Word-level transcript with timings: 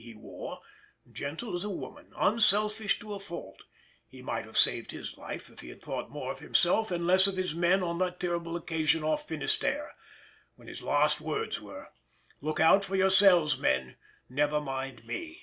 he 0.00 0.14
wore, 0.14 0.60
gentle 1.10 1.56
as 1.56 1.64
a 1.64 1.68
woman, 1.70 2.12
unselfish 2.16 3.00
to 3.00 3.12
a 3.12 3.18
fault, 3.18 3.64
he 4.06 4.22
might 4.22 4.44
have 4.44 4.56
saved 4.56 4.92
his 4.92 5.16
life 5.18 5.50
if 5.50 5.58
he 5.58 5.70
had 5.70 5.82
thought 5.82 6.08
more 6.08 6.30
of 6.30 6.38
himself 6.38 6.92
and 6.92 7.04
less 7.04 7.26
of 7.26 7.36
his 7.36 7.52
men 7.52 7.82
on 7.82 7.98
that 7.98 8.20
terrible 8.20 8.54
occasion 8.54 9.02
off 9.02 9.26
Finisterre, 9.26 9.96
when 10.54 10.68
his 10.68 10.82
last 10.82 11.20
words 11.20 11.60
were, 11.60 11.90
"Look 12.40 12.60
out 12.60 12.84
for 12.84 12.94
yourselves, 12.94 13.58
men; 13.58 13.96
never 14.30 14.60
mind 14.60 15.04
me." 15.04 15.42